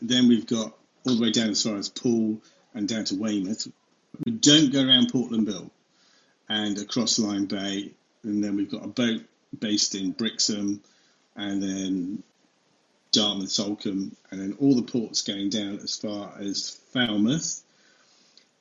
[0.00, 0.74] And then we've got
[1.06, 2.40] all the way down as far as Poole
[2.74, 3.68] and down to Weymouth.
[4.24, 5.70] We don't go around Portland Bill
[6.48, 7.92] and across Lyme Bay.
[8.22, 9.22] And then we've got a boat
[9.56, 10.82] based in Brixham
[11.36, 12.22] and then
[13.12, 17.62] Dartmouth, Salcombe, and then all the ports going down as far as Falmouth.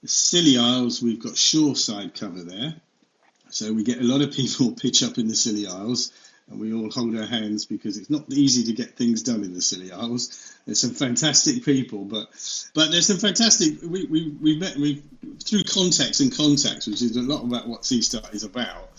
[0.01, 2.75] The Scilly Isles, we've got shoreside cover there.
[3.49, 6.11] So we get a lot of people pitch up in the Scilly Isles
[6.49, 9.53] and we all hold our hands because it's not easy to get things done in
[9.53, 10.55] the Scilly Isles.
[10.65, 12.27] There's some fantastic people, but
[12.73, 13.81] but there's some fantastic.
[13.81, 15.01] We we we met we
[15.43, 18.89] through contacts and contacts, which is a lot about what Seastart is about.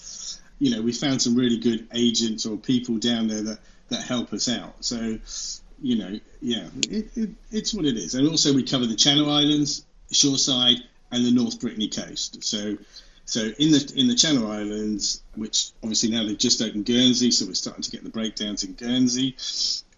[0.59, 3.59] You know, we found some really good agents or people down there that
[3.91, 4.85] that help us out.
[4.85, 5.19] So,
[5.81, 8.15] you know, yeah, it, it, it's what it is.
[8.15, 10.79] And also, we cover the Channel Islands, shoreside,
[11.13, 12.43] and the North Brittany coast.
[12.43, 12.77] So
[13.27, 17.47] so in the in the Channel Islands, which obviously now they've just opened Guernsey, so
[17.47, 19.37] we're starting to get the breakdowns in Guernsey.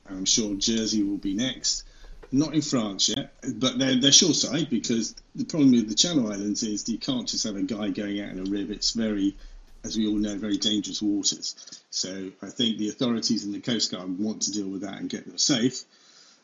[0.09, 1.85] I'm sure Jersey will be next.
[2.33, 6.89] Not in France yet, but they're they're because the problem with the Channel Islands is
[6.89, 8.71] you can't just have a guy going out in a rib.
[8.71, 9.37] It's very,
[9.85, 11.55] as we all know, very dangerous waters.
[11.91, 15.09] So I think the authorities and the Coast Guard want to deal with that and
[15.11, 15.85] get them safe,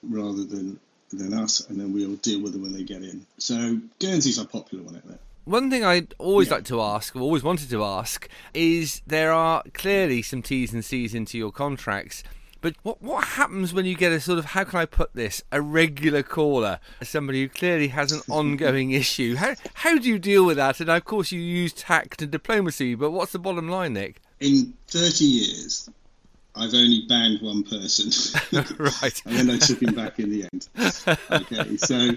[0.02, 0.78] rather than
[1.12, 3.24] than us, and then we'll deal with them when they get in.
[3.38, 5.18] So Guernsey's our popular one out there.
[5.44, 6.54] One thing I'd always yeah.
[6.54, 10.84] like to ask, I've always wanted to ask, is there are clearly some T's and
[10.84, 12.22] C's into your contracts.
[12.62, 15.42] But what what happens when you get a sort of how can I put this
[15.52, 19.36] a regular caller, somebody who clearly has an ongoing issue?
[19.36, 20.80] How how do you deal with that?
[20.80, 24.22] And of course you use tact and diplomacy, but what's the bottom line, Nick?
[24.40, 25.90] In thirty years,
[26.56, 28.10] I've only banned one person.
[28.78, 29.22] right.
[29.26, 30.68] and then I took him back in the end.
[31.30, 32.12] Okay, so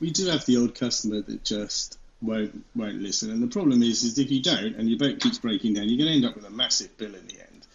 [0.00, 3.30] we do have the old customer that just won't won't listen.
[3.30, 5.98] And the problem is, is if you don't, and your boat keeps breaking down, you're
[5.98, 7.66] going to end up with a massive bill in the end.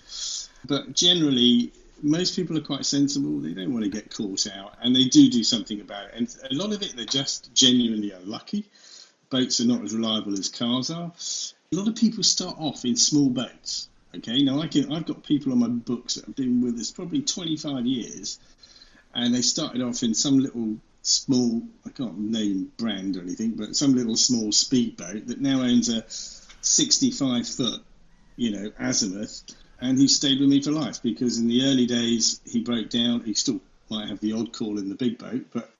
[0.65, 3.39] But generally, most people are quite sensible.
[3.39, 6.13] They don't want to get caught out, and they do do something about it.
[6.15, 8.65] And a lot of it, they're just genuinely unlucky.
[9.29, 11.11] Boats are not as reliable as cars are.
[11.71, 13.87] A lot of people start off in small boats.
[14.13, 16.91] Okay, now I can, I've got people on my books that have been with us
[16.91, 18.39] probably 25 years,
[19.13, 23.75] and they started off in some little small, I can't name brand or anything, but
[23.75, 26.03] some little small speedboat that now owns a
[26.61, 27.81] 65 foot,
[28.35, 32.39] you know, Azimut, and he stayed with me for life because in the early days
[32.45, 33.21] he broke down.
[33.21, 33.59] He still
[33.89, 35.71] might have the odd call in the big boat, but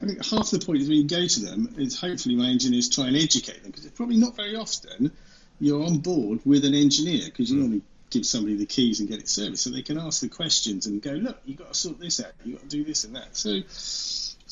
[0.00, 2.88] I think half the point is when you go to them is hopefully my engineers
[2.88, 5.12] try and educate them because it's probably not very often
[5.60, 7.62] you're on board with an engineer because you hmm.
[7.62, 10.86] normally give somebody the keys and get it serviced so they can ask the questions
[10.86, 13.16] and go, look, you've got to sort this out, you've got to do this and
[13.16, 13.34] that.
[13.34, 13.60] So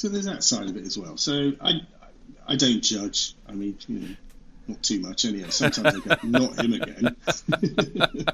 [0.01, 1.19] so there's that side of it as well.
[1.19, 1.83] So I,
[2.49, 3.35] I don't judge.
[3.47, 4.15] I mean, you know,
[4.69, 5.51] not too much anyway.
[5.51, 7.17] Sometimes I go, not him again.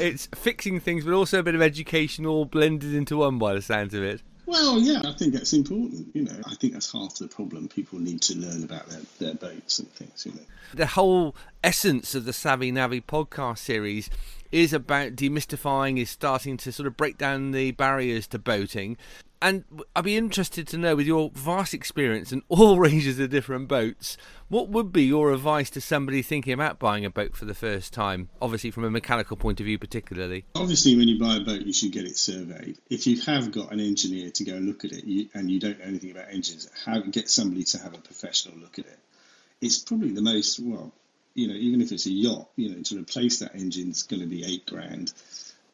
[0.00, 3.60] it's fixing things, but also a bit of education all blended into one by the
[3.60, 4.22] sounds of it.
[4.46, 6.06] Well, yeah, I think that's important.
[6.14, 7.68] You know, I think that's half the problem.
[7.68, 10.24] People need to learn about their, their boats and things.
[10.24, 14.08] You know, the whole essence of the Savvy Navvy podcast series
[14.50, 18.96] is about demystifying, is starting to sort of break down the barriers to boating.
[19.42, 19.64] And
[19.96, 24.16] I'd be interested to know, with your vast experience in all ranges of different boats,
[24.48, 27.92] what would be your advice to somebody thinking about buying a boat for the first
[27.92, 28.28] time?
[28.42, 30.44] Obviously, from a mechanical point of view, particularly.
[30.54, 32.76] Obviously, when you buy a boat, you should get it surveyed.
[32.90, 35.58] If you have got an engineer to go and look at it, you, and you
[35.58, 38.98] don't know anything about engines, have, get somebody to have a professional look at it.
[39.60, 40.92] It's probably the most well
[41.34, 44.20] you know, even if it's a yacht, you know, to replace that engine is going
[44.20, 45.12] to be eight grand.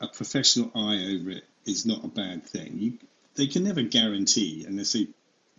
[0.00, 2.78] A professional eye over it is not a bad thing.
[2.78, 2.92] You,
[3.36, 5.08] they can never guarantee, unless they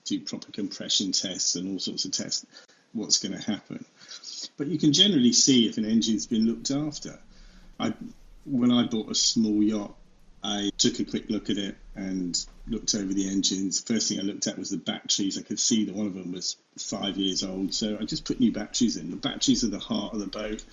[0.05, 2.45] do proper compression tests and all sorts of tests,
[2.93, 3.85] what's going to happen.
[4.57, 7.19] But you can generally see if an engine's been looked after.
[7.79, 7.93] I,
[8.45, 9.95] when I bought a small yacht,
[10.43, 13.81] I took a quick look at it and looked over the engines.
[13.81, 15.37] First thing I looked at was the batteries.
[15.37, 18.39] I could see that one of them was five years old, so I just put
[18.39, 19.09] new batteries in.
[19.09, 20.63] The batteries are the heart of the boat.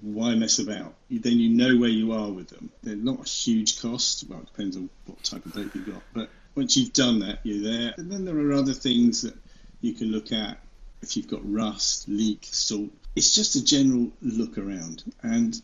[0.00, 0.94] Why mess about?
[1.10, 2.70] Then you know where you are with them.
[2.82, 4.24] They're not a huge cost.
[4.28, 6.02] Well, it depends on what type of boat you've got.
[6.14, 7.94] But once you've done that, you're there.
[7.96, 9.34] And then there are other things that
[9.80, 10.58] you can look at
[11.02, 12.90] if you've got rust, leak, salt.
[13.16, 15.04] It's just a general look around.
[15.22, 15.60] And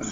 [0.00, 0.10] uh,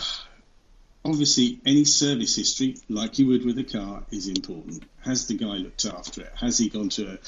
[1.06, 4.82] obviously any service history like you would with a car is important.
[5.04, 6.32] Has the guy looked after it?
[6.34, 7.18] Has he gone to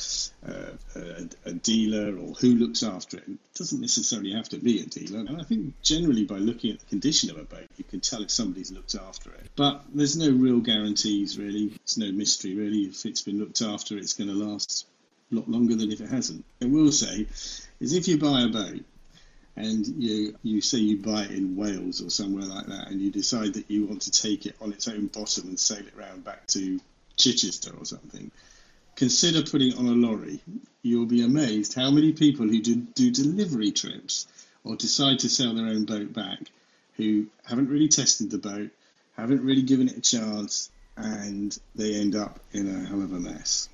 [0.44, 0.50] a,
[0.96, 3.28] a, a, dealer or who looks after it?
[3.28, 5.20] It doesn't necessarily have to be a dealer.
[5.20, 8.22] And i think generally by looking at the condition of a boat you can tell
[8.22, 9.48] if somebody's looked after it.
[9.54, 11.72] But there's no real guarantees really.
[11.76, 12.82] It's no mystery really.
[12.82, 14.86] If it's been looked after it's going to last
[15.30, 16.44] a lot longer than if it hasn't.
[16.62, 17.26] I will say
[17.80, 18.84] is if you buy a boat
[19.58, 23.10] and you you say you buy it in Wales or somewhere like that, and you
[23.10, 26.24] decide that you want to take it on its own bottom and sail it round
[26.24, 26.80] back to
[27.16, 28.30] Chichester or something,
[28.94, 30.40] consider putting it on a lorry.
[30.82, 34.28] You'll be amazed how many people who do, do delivery trips
[34.62, 36.38] or decide to sell their own boat back
[36.96, 38.70] who haven't really tested the boat,
[39.16, 43.20] haven't really given it a chance, and they end up in a hell of a
[43.20, 43.68] mess.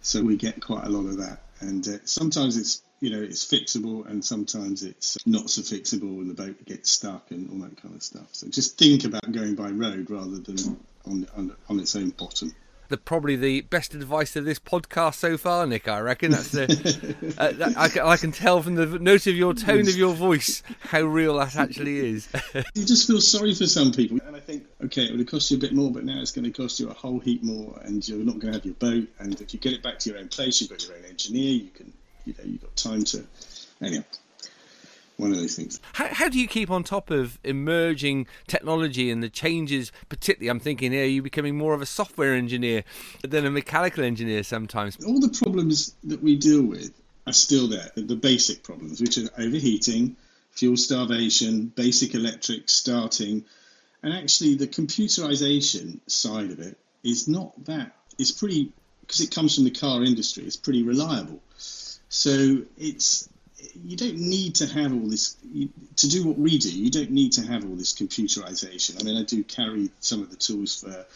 [0.00, 3.44] So we get quite a lot of that, and uh, sometimes it's you know it's
[3.44, 7.80] fixable and sometimes it's not so fixable and the boat gets stuck and all that
[7.80, 8.28] kind of stuff.
[8.32, 12.54] So just think about going by road rather than on on, on its own bottom
[12.88, 15.88] the probably the best advice of this podcast so far, Nick.
[15.88, 17.34] I reckon that's the.
[17.38, 20.62] uh, I, can, I can tell from the note of your tone of your voice
[20.80, 22.28] how real that actually is.
[22.74, 25.50] you just feel sorry for some people, and I think, okay, it would have cost
[25.50, 27.78] you a bit more, but now it's going to cost you a whole heap more,
[27.84, 29.08] and you're not going to have your boat.
[29.18, 31.52] And if you get it back to your own place, you've got your own engineer.
[31.54, 31.92] You can
[32.24, 33.24] you know you've got time to
[33.80, 34.04] anyway
[35.16, 35.80] one of those things.
[35.94, 39.92] How, how do you keep on top of emerging technology and the changes?
[40.08, 42.84] Particularly, I'm thinking here, you're becoming more of a software engineer
[43.22, 45.02] than a mechanical engineer sometimes.
[45.04, 46.92] All the problems that we deal with
[47.26, 47.90] are still there.
[47.96, 50.16] The basic problems, which are overheating,
[50.52, 53.44] fuel starvation, basic electric starting,
[54.02, 57.92] and actually the computerization side of it is not that.
[58.18, 60.44] It's pretty because it comes from the car industry.
[60.44, 61.40] It's pretty reliable.
[62.08, 63.28] So it's
[63.84, 66.70] you don't need to have all this you, to do what we do.
[66.70, 69.00] You don't need to have all this computerization.
[69.00, 71.06] I mean, I do carry some of the tools for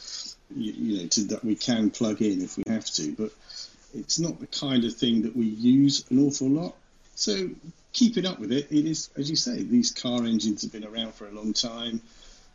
[0.55, 3.31] you, you know to, that we can plug in if we have to, but
[3.95, 6.75] it's not the kind of thing that we use an awful lot.
[7.15, 7.51] So
[7.93, 9.63] keeping up with it, it is as you say.
[9.63, 12.01] These car engines have been around for a long time.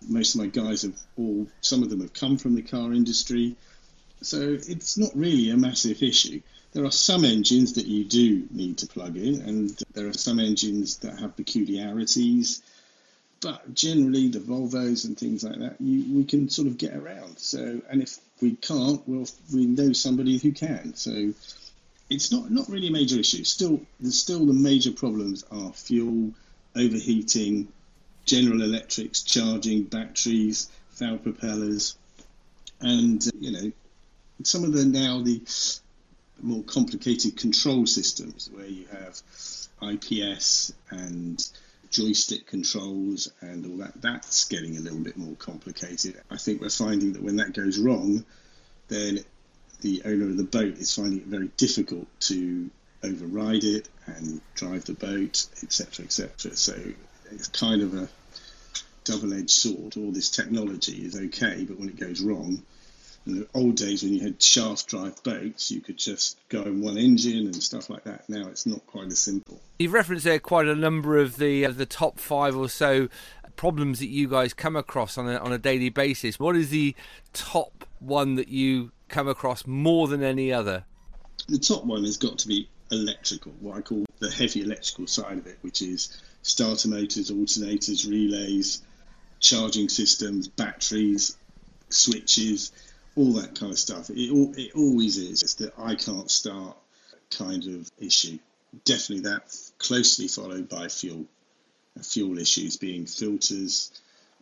[0.07, 1.47] Most of my guys have all.
[1.61, 3.55] Some of them have come from the car industry,
[4.25, 6.41] so it's not really a massive issue.
[6.73, 10.39] There are some engines that you do need to plug in, and there are some
[10.39, 12.63] engines that have peculiarities.
[13.39, 17.37] But generally, the Volvos and things like that, you, we can sort of get around.
[17.37, 20.95] So, and if we can't, well, we know somebody who can.
[20.95, 21.33] So,
[22.09, 23.43] it's not not really a major issue.
[23.43, 26.33] Still, still the major problems are fuel,
[26.75, 27.67] overheating,
[28.25, 31.95] General Electrics, charging, batteries, foul propellers,
[32.81, 33.71] and you know
[34.43, 35.41] some of the now the
[36.41, 39.21] more complicated control systems where you have
[39.81, 41.47] IPS and
[41.89, 46.21] joystick controls and all that, that's getting a little bit more complicated.
[46.29, 48.25] I think we're finding that when that goes wrong,
[48.89, 49.19] then
[49.81, 52.69] the owner of the boat is finding it very difficult to
[53.03, 56.55] override it and drive the boat, etc., etc.
[56.55, 56.75] So
[57.31, 58.09] it's kind of a
[59.03, 59.95] double-edged sword.
[59.97, 62.63] All this technology is okay, but when it goes wrong,
[63.25, 66.81] in the old days when you had shaft drive boats, you could just go in
[66.81, 68.27] one engine and stuff like that.
[68.29, 69.61] Now it's not quite as simple.
[69.79, 73.09] You've referenced there quite a number of the uh, the top five or so
[73.55, 76.39] problems that you guys come across on a, on a daily basis.
[76.39, 76.95] What is the
[77.33, 80.83] top one that you come across more than any other?
[81.47, 85.37] The top one has got to be electrical, what I call the heavy electrical side
[85.37, 88.81] of it, which is starter motors, alternators, relays,
[89.39, 91.37] charging systems, batteries,
[91.89, 92.71] switches
[93.15, 94.09] all that kind of stuff.
[94.09, 95.41] It, it always is.
[95.41, 96.77] It's the I can't start
[97.31, 98.39] kind of issue.
[98.83, 101.25] Definitely that closely followed by fuel.
[101.97, 103.91] Uh, fuel issues being filters,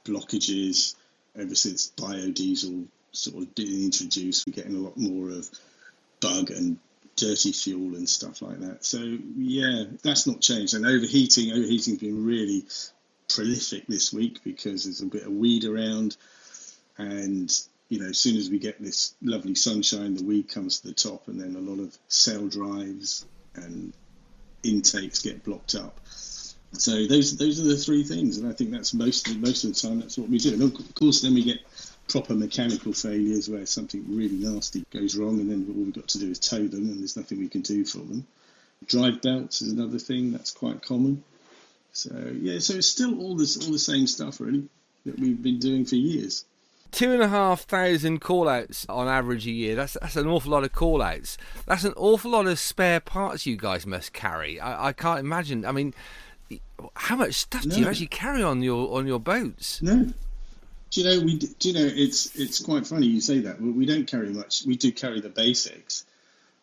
[0.06, 0.96] blockages.
[1.36, 5.50] Ever since biodiesel sort of being introduced, we're getting a lot more of
[6.20, 6.78] bug and
[7.16, 8.86] dirty fuel and stuff like that.
[8.86, 9.00] So
[9.38, 10.74] yeah, that's not changed.
[10.74, 12.66] And overheating, overheating's been really
[13.34, 16.18] prolific this week because there's a bit of weed around,
[16.98, 17.52] and
[17.94, 20.94] you know, as soon as we get this lovely sunshine, the weed comes to the
[20.96, 23.94] top, and then a lot of sail drives and
[24.64, 26.00] intakes get blocked up.
[26.72, 29.76] So those those are the three things, and I think that's most of, most of
[29.76, 30.54] the time that's what we do.
[30.54, 31.60] And of course, then we get
[32.08, 36.18] proper mechanical failures where something really nasty goes wrong, and then all we've got to
[36.18, 38.26] do is tow them, and there's nothing we can do for them.
[38.88, 41.24] Drive belts is another thing that's quite common.
[41.92, 42.10] So
[42.42, 44.68] yeah, so it's still all this all the same stuff really
[45.06, 46.44] that we've been doing for years.
[46.94, 49.76] Two and a half thousand call outs on average a year.
[49.76, 51.40] That's that's an awful lot of call outs.
[51.66, 54.60] That's an awful lot of spare parts you guys must carry.
[54.60, 55.66] I, I can't imagine.
[55.66, 55.96] I mean,
[56.96, 57.74] how much stuff no.
[57.74, 59.82] do you actually carry on your on your boats?
[59.82, 60.06] No.
[60.92, 61.38] Do you know we?
[61.40, 63.60] Do you know it's it's quite funny you say that.
[63.60, 64.64] We don't carry much.
[64.64, 66.06] We do carry the basics,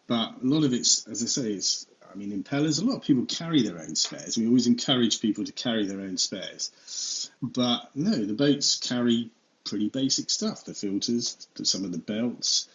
[0.06, 1.86] but a lot of it's, as I say, it's.
[2.08, 2.80] I mean, impellers.
[2.80, 4.38] A lot of people carry their own spares.
[4.38, 9.30] We always encourage people to carry their own spares, but no, the boats carry
[9.64, 10.64] pretty basic stuff.
[10.64, 12.68] The filters, some of the belts,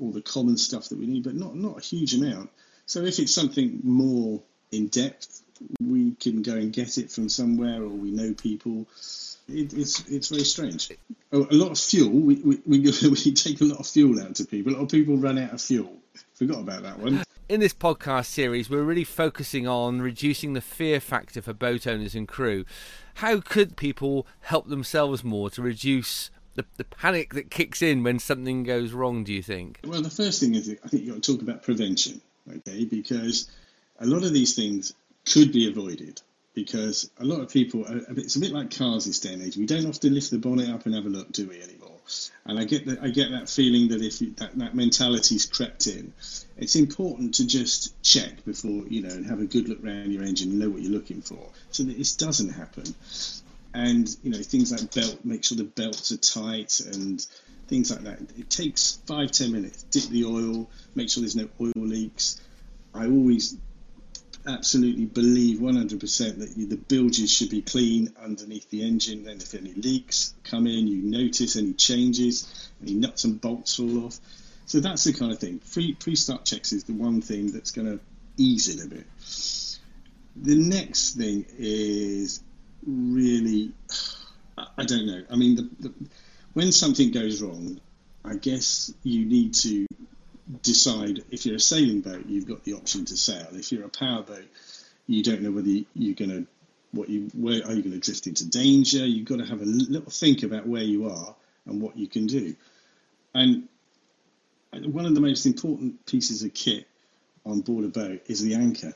[0.00, 2.50] all the common stuff that we need, but not not a huge amount.
[2.86, 4.40] So if it's something more
[4.72, 5.42] in depth,
[5.80, 8.86] we can go and get it from somewhere, or we know people.
[9.48, 10.90] It, it's it's very strange.
[11.32, 12.10] Oh, a lot of fuel.
[12.10, 14.72] We, we, we, we take a lot of fuel out to people.
[14.72, 15.96] A lot of people run out of fuel.
[16.34, 17.22] Forgot about that one.
[17.50, 22.14] In this podcast series, we're really focusing on reducing the fear factor for boat owners
[22.14, 22.64] and crew.
[23.14, 28.20] How could people help themselves more to reduce the, the panic that kicks in when
[28.20, 29.80] something goes wrong, do you think?
[29.84, 32.20] Well, the first thing is I think you've got to talk about prevention,
[32.58, 32.84] okay?
[32.84, 33.50] Because
[33.98, 34.92] a lot of these things
[35.26, 36.22] could be avoided
[36.54, 39.56] because a lot of people, it's a bit like cars this day and age.
[39.56, 41.60] We don't often lift the bonnet up and have a look, do we?
[42.44, 45.86] And I get that, I get that feeling that if you, that, that mentality's crept
[45.86, 46.12] in,
[46.56, 50.22] it's important to just check before, you know, and have a good look around your
[50.22, 51.38] engine and know what you're looking for
[51.70, 52.94] so that this doesn't happen.
[53.72, 57.24] And, you know, things like belt, make sure the belts are tight and
[57.68, 58.20] things like that.
[58.36, 59.84] It takes five, ten minutes.
[59.84, 62.40] Dip the oil, make sure there's no oil leaks.
[62.92, 63.56] I always
[64.46, 69.24] absolutely believe 100% that you, the bilges should be clean underneath the engine.
[69.24, 74.06] Then, if any leaks come in, you notice any changes, any nuts and bolts fall
[74.06, 74.18] off.
[74.66, 75.60] So that's the kind of thing.
[75.72, 78.00] Pre pre start checks is the one thing that's going to
[78.36, 79.06] ease it a bit.
[80.36, 82.40] The next thing is
[82.86, 83.72] really,
[84.78, 85.22] I don't know.
[85.30, 85.94] I mean, the, the,
[86.52, 87.80] when something goes wrong,
[88.24, 89.86] I guess you need to
[90.62, 93.48] decide if you're a sailing boat, you've got the option to sail.
[93.52, 94.46] If you're a power boat,
[95.06, 96.46] you don't know whether you're going to
[96.92, 99.06] what you where are you going to drift into danger.
[99.06, 101.34] You've got to have a little think about where you are
[101.66, 102.54] and what you can do.
[103.34, 103.68] And
[104.72, 106.86] one of the most important pieces of kit
[107.44, 108.94] on board a boat is the anchor.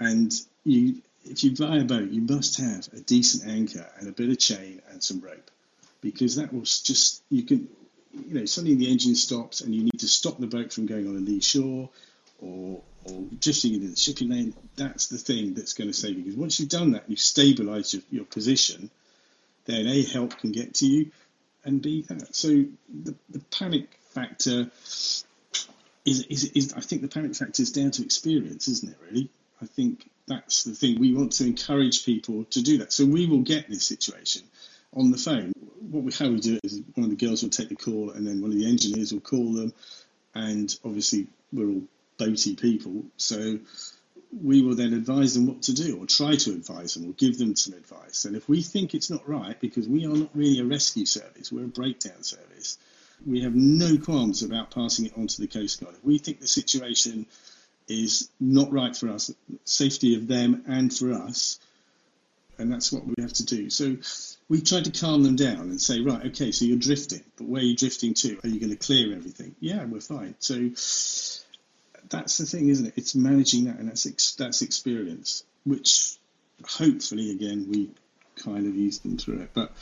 [0.00, 0.32] And
[0.64, 4.30] you, if you buy a boat, you must have a decent anchor and a bit
[4.30, 5.50] of chain and some rope,
[6.00, 7.68] because that will just you can
[8.14, 11.06] you know, suddenly the engine stops and you need to stop the boat from going
[11.08, 11.88] on a lee shore
[12.40, 16.24] or, or drifting into the shipping lane, that's the thing that's going to save you.
[16.24, 18.90] Because once you've done that, you've stabilised your, your position,
[19.66, 21.10] then A, help can get to you,
[21.64, 22.34] and B, that.
[22.34, 24.70] So the, the panic factor
[26.04, 29.30] is, is, is, I think the panic factor is down to experience, isn't it, really?
[29.62, 31.00] I think that's the thing.
[31.00, 32.92] We want to encourage people to do that.
[32.92, 34.42] So we will get this situation
[34.94, 35.52] on the phone.
[35.90, 38.10] What we, how we do it is one of the girls will take the call,
[38.10, 39.72] and then one of the engineers will call them,
[40.34, 41.82] and obviously we're all
[42.18, 43.58] boaty people, so
[44.42, 47.38] we will then advise them what to do, or try to advise them, or give
[47.38, 48.24] them some advice.
[48.24, 51.52] And if we think it's not right, because we are not really a rescue service,
[51.52, 52.78] we're a breakdown service,
[53.26, 55.94] we have no qualms about passing it on to the Coast Guard.
[55.94, 57.26] If we think the situation
[57.88, 59.30] is not right for us,
[59.64, 61.60] safety of them and for us,
[62.58, 63.70] and that's what we have to do.
[63.70, 63.96] So
[64.48, 67.60] we tried to calm them down and say, right, okay, so you're drifting, but where
[67.60, 68.38] are you drifting to?
[68.44, 69.54] Are you going to clear everything?
[69.60, 70.34] Yeah, we're fine.
[70.38, 70.54] So
[72.08, 72.94] that's the thing, isn't it?
[72.96, 76.16] It's managing that, and that's ex- that's experience, which
[76.66, 77.90] hopefully, again, we
[78.36, 79.50] kind of ease them through it.
[79.54, 79.72] But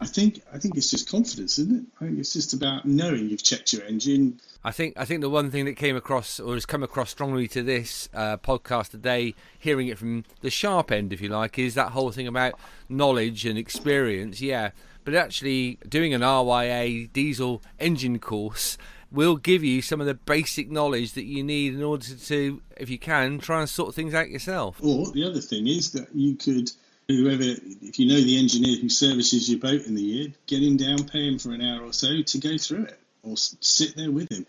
[0.00, 1.84] I think I think it's just confidence, isn't it?
[2.00, 4.40] I think it's just about knowing you've checked your engine.
[4.64, 7.48] I think I think the one thing that came across or has come across strongly
[7.48, 11.74] to this uh, podcast today, hearing it from the sharp end, if you like, is
[11.74, 12.54] that whole thing about
[12.88, 14.40] knowledge and experience.
[14.40, 14.70] Yeah,
[15.04, 18.78] but actually doing an RYA diesel engine course
[19.10, 22.90] will give you some of the basic knowledge that you need in order to, if
[22.90, 24.78] you can, try and sort things out yourself.
[24.82, 26.70] Or the other thing is that you could
[27.08, 30.76] whoever, if you know the engineer who services your boat in the year, get him
[30.76, 34.10] down, pay him for an hour or so to go through it, or sit there
[34.10, 34.46] with him.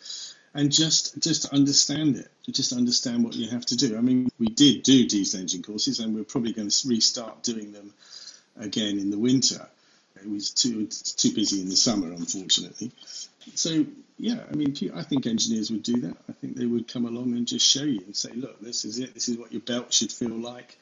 [0.54, 3.98] and just just understand it, just understand what you have to do.
[3.98, 7.72] I mean, we did do diesel engine courses, and we're probably going to restart doing
[7.72, 7.94] them
[8.58, 9.68] again in the winter.
[10.22, 12.92] It was too too busy in the summer, unfortunately.
[13.56, 13.86] So
[14.18, 16.18] yeah, I mean, I think engineers would do that.
[16.28, 19.00] I think they would come along and just show you and say, look, this is
[19.00, 19.14] it.
[19.14, 20.78] This is what your belt should feel like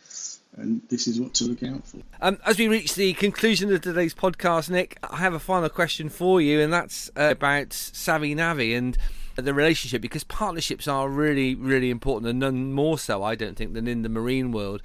[0.58, 2.00] and this is what to look out for.
[2.22, 6.10] Um, as we reach the conclusion of today's podcast, Nick, I have a final question
[6.10, 8.98] for you, and that's uh, about Savvy Navvy and
[9.36, 13.74] the relationship because partnerships are really, really important, and none more so, I don't think,
[13.74, 14.82] than in the marine world.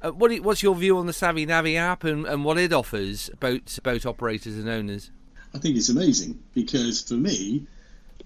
[0.00, 3.30] Uh, what what's your view on the Savvy Navvy app and, and what it offers
[3.40, 5.10] boat boat operators and owners?
[5.54, 7.66] I think it's amazing because for me,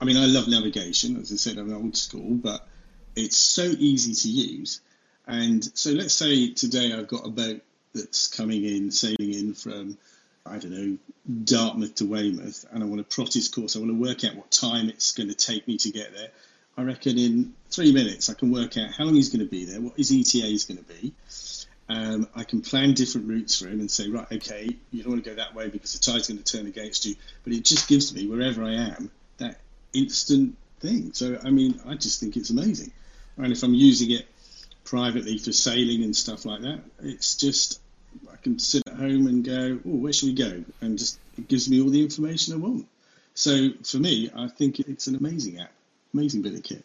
[0.01, 1.17] I mean, I love navigation.
[1.17, 2.67] As I said, I'm old school, but
[3.15, 4.81] it's so easy to use
[5.27, 7.63] and so let's say today I've got a boat
[7.95, 9.99] that's coming in, sailing in from,
[10.47, 10.99] I don't know,
[11.45, 13.77] Dartmouth to Weymouth, and I want to plot its course.
[13.77, 16.29] I want to work out what time it's going to take me to get there.
[16.77, 19.65] I reckon in three minutes I can work out how long he's going to be
[19.65, 21.13] there, what his ETA is going to be.
[21.89, 25.25] Um, I can plan different routes for him and say, right, okay, you don't want
[25.25, 27.17] to go that way because the tide's going to turn against you.
[27.43, 29.59] But it just gives me, wherever I am, that
[29.93, 31.13] instant thing.
[31.13, 32.93] So, I mean, I just think it's amazing.
[33.37, 34.27] And if I'm using it
[34.85, 36.81] privately for sailing and stuff like that.
[37.03, 37.81] It's just
[38.31, 40.65] I can sit at home and go, oh, where should we go?
[40.81, 42.87] And just it gives me all the information I want.
[43.35, 45.73] So for me, I think it's an amazing app,
[46.13, 46.85] amazing bit of kit.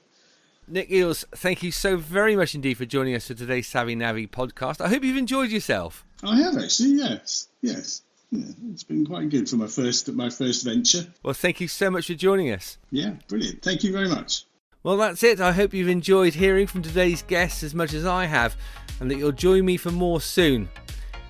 [0.68, 4.28] Nick Eels, thank you so very much indeed for joining us for today's Savvy Navvy
[4.28, 4.82] podcast.
[4.82, 6.04] I hope you've enjoyed yourself.
[6.24, 8.02] I have actually, yes, yes.
[8.32, 11.06] Yeah, it's been quite good for my first my first venture.
[11.22, 12.80] Well, thank you so much for joining us.
[12.90, 13.62] Yeah, brilliant.
[13.62, 14.46] Thank you very much.
[14.86, 15.42] Well, that's it.
[15.42, 18.56] I hope you've enjoyed hearing from today's guests as much as I have,
[19.00, 20.70] and that you'll join me for more soon.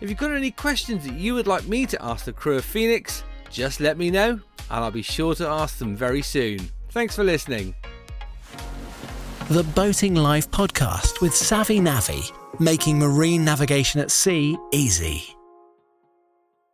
[0.02, 2.66] If you've got any questions that you would like me to ask the crew of
[2.66, 6.70] Phoenix, just let me know, and I'll be sure to ask them very soon.
[6.90, 7.74] Thanks for listening.
[9.50, 12.24] The Boating Life podcast with Savvy Navvy,
[12.60, 15.35] making marine navigation at sea easy.